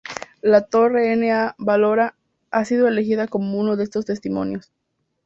[0.41, 2.15] La torre Na Valora
[2.49, 4.71] ha sido elegida cómo uno de estos testimonios.